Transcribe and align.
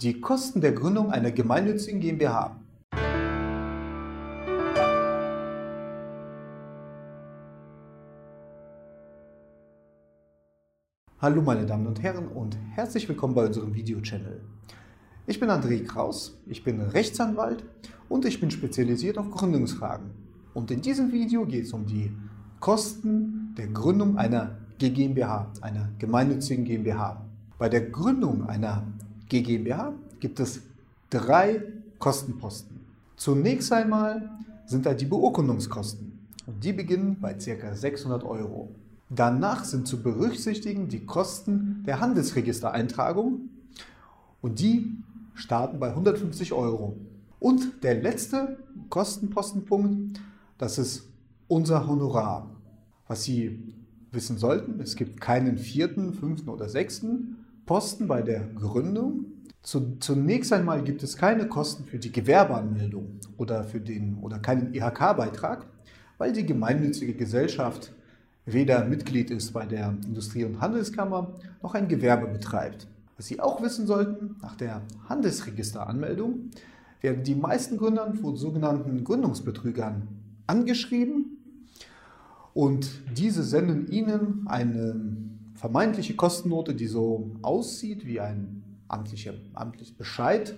Die 0.00 0.20
Kosten 0.20 0.60
der 0.60 0.70
Gründung 0.70 1.10
einer 1.10 1.32
gemeinnützigen 1.32 1.98
GmbH. 1.98 2.56
Hallo 11.20 11.42
meine 11.42 11.66
Damen 11.66 11.88
und 11.88 12.00
Herren 12.00 12.28
und 12.28 12.56
herzlich 12.76 13.08
willkommen 13.08 13.34
bei 13.34 13.44
unserem 13.44 13.74
Video-Channel. 13.74 14.40
Ich 15.26 15.40
bin 15.40 15.50
André 15.50 15.84
Kraus, 15.84 16.40
ich 16.46 16.62
bin 16.62 16.80
Rechtsanwalt 16.80 17.64
und 18.08 18.24
ich 18.24 18.38
bin 18.38 18.52
spezialisiert 18.52 19.18
auf 19.18 19.28
Gründungsfragen. 19.32 20.12
Und 20.54 20.70
in 20.70 20.80
diesem 20.80 21.10
Video 21.10 21.44
geht 21.44 21.64
es 21.64 21.72
um 21.72 21.86
die 21.86 22.12
Kosten 22.60 23.52
der 23.58 23.66
Gründung 23.66 24.16
einer 24.16 24.58
GmbH, 24.78 25.50
einer 25.60 25.88
gemeinnützigen 25.98 26.64
GmbH. 26.64 27.26
Bei 27.58 27.68
der 27.68 27.80
Gründung 27.90 28.48
einer 28.48 28.84
GmbH 29.28 29.92
gibt 30.20 30.40
es 30.40 30.62
drei 31.10 31.62
Kostenposten. 31.98 32.80
Zunächst 33.16 33.72
einmal 33.72 34.30
sind 34.66 34.86
da 34.86 34.94
die 34.94 35.04
Beurkundungskosten 35.06 36.18
und 36.46 36.64
die 36.64 36.72
beginnen 36.72 37.18
bei 37.20 37.34
ca. 37.34 37.74
600 37.74 38.24
Euro. 38.24 38.70
Danach 39.10 39.64
sind 39.64 39.88
zu 39.88 40.02
berücksichtigen 40.02 40.88
die 40.88 41.04
Kosten 41.04 41.82
der 41.86 42.00
Handelsregistereintragung 42.00 43.48
und 44.40 44.60
die 44.60 44.92
starten 45.34 45.78
bei 45.78 45.88
150 45.88 46.52
Euro. 46.52 46.96
Und 47.40 47.82
der 47.82 48.02
letzte 48.02 48.58
Kostenpostenpunkt, 48.90 50.20
das 50.58 50.78
ist 50.78 51.08
unser 51.46 51.86
Honorar. 51.86 52.50
Was 53.06 53.24
Sie 53.24 53.74
wissen 54.12 54.38
sollten, 54.38 54.80
es 54.80 54.96
gibt 54.96 55.20
keinen 55.20 55.56
vierten, 55.56 56.12
fünften 56.12 56.50
oder 56.50 56.68
sechsten 56.68 57.44
Posten 57.68 58.08
bei 58.08 58.22
der 58.22 58.40
Gründung. 58.40 59.26
Zunächst 59.62 60.54
einmal 60.54 60.82
gibt 60.82 61.02
es 61.02 61.18
keine 61.18 61.46
Kosten 61.48 61.84
für 61.84 61.98
die 61.98 62.10
Gewerbeanmeldung 62.10 63.20
oder, 63.36 63.62
für 63.62 63.78
den, 63.78 64.16
oder 64.22 64.38
keinen 64.38 64.72
IHK-Beitrag, 64.72 65.66
weil 66.16 66.32
die 66.32 66.46
gemeinnützige 66.46 67.12
Gesellschaft 67.12 67.92
weder 68.46 68.86
Mitglied 68.86 69.30
ist 69.30 69.52
bei 69.52 69.66
der 69.66 69.94
Industrie- 70.06 70.44
und 70.44 70.62
Handelskammer 70.62 71.34
noch 71.62 71.74
ein 71.74 71.88
Gewerbe 71.88 72.28
betreibt. 72.28 72.88
Was 73.18 73.26
Sie 73.26 73.38
auch 73.38 73.60
wissen 73.60 73.86
sollten, 73.86 74.36
nach 74.40 74.56
der 74.56 74.80
Handelsregisteranmeldung 75.06 76.48
werden 77.02 77.22
die 77.22 77.34
meisten 77.34 77.76
Gründer 77.76 78.14
von 78.14 78.34
sogenannten 78.36 79.04
Gründungsbetrügern 79.04 80.08
angeschrieben 80.46 81.36
und 82.54 82.88
diese 83.14 83.42
senden 83.42 83.88
Ihnen 83.88 84.46
eine 84.46 85.27
vermeintliche 85.58 86.14
Kostennote, 86.14 86.74
die 86.74 86.86
so 86.86 87.30
aussieht 87.42 88.06
wie 88.06 88.20
ein 88.20 88.62
amtlicher, 88.88 89.34
amtlicher 89.54 89.94
Bescheid 89.96 90.56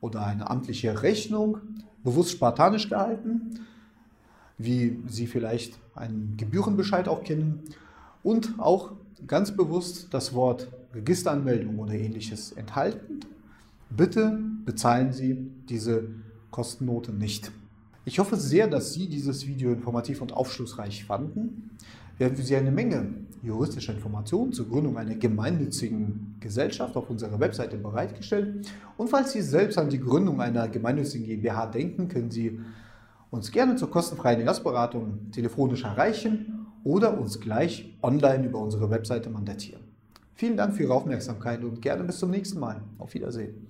oder 0.00 0.24
eine 0.26 0.48
amtliche 0.50 1.02
Rechnung, 1.02 1.58
bewusst 2.04 2.32
spartanisch 2.32 2.88
gehalten 2.88 3.58
wie 4.64 4.98
Sie 5.08 5.26
vielleicht 5.26 5.78
einen 5.94 6.36
Gebührenbescheid 6.36 7.08
auch 7.08 7.22
kennen 7.24 7.62
und 8.22 8.54
auch 8.58 8.92
ganz 9.26 9.56
bewusst 9.56 10.08
das 10.12 10.34
Wort 10.34 10.68
Registeranmeldung 10.94 11.78
oder 11.78 11.94
ähnliches 11.94 12.52
enthalten. 12.52 13.20
Bitte 13.90 14.38
bezahlen 14.64 15.12
Sie 15.12 15.36
diese 15.68 16.08
Kostennote 16.50 17.12
nicht. 17.12 17.50
Ich 18.04 18.18
hoffe 18.18 18.36
sehr, 18.36 18.66
dass 18.66 18.92
Sie 18.92 19.08
dieses 19.08 19.46
Video 19.46 19.72
informativ 19.72 20.22
und 20.22 20.32
aufschlussreich 20.32 21.04
fanden. 21.04 21.70
Wir 22.18 22.26
haben 22.26 22.36
für 22.36 22.42
Sie 22.42 22.56
eine 22.56 22.72
Menge 22.72 23.14
juristischer 23.44 23.94
Informationen 23.94 24.52
zur 24.52 24.68
Gründung 24.68 24.98
einer 24.98 25.14
gemeinnützigen 25.14 26.36
Gesellschaft 26.40 26.96
auf 26.96 27.10
unserer 27.10 27.38
Webseite 27.38 27.76
bereitgestellt. 27.76 28.66
Und 28.96 29.08
falls 29.08 29.32
Sie 29.32 29.42
selbst 29.42 29.78
an 29.78 29.88
die 29.88 30.00
Gründung 30.00 30.40
einer 30.40 30.68
gemeinnützigen 30.68 31.26
GmbH 31.26 31.66
denken, 31.66 32.08
können 32.08 32.30
Sie 32.30 32.60
uns 33.30 33.52
gerne 33.52 33.76
zur 33.76 33.90
kostenfreien 33.90 34.40
Erstberatung 34.40 35.30
telefonisch 35.30 35.84
erreichen 35.84 36.66
oder 36.82 37.18
uns 37.18 37.40
gleich 37.40 37.96
online 38.02 38.46
über 38.46 38.58
unsere 38.58 38.90
Webseite 38.90 39.30
mandatieren. 39.30 39.82
Vielen 40.34 40.56
Dank 40.56 40.74
für 40.74 40.82
Ihre 40.82 40.94
Aufmerksamkeit 40.94 41.62
und 41.62 41.80
gerne 41.80 42.02
bis 42.02 42.18
zum 42.18 42.30
nächsten 42.30 42.58
Mal. 42.58 42.82
Auf 42.98 43.14
Wiedersehen. 43.14 43.68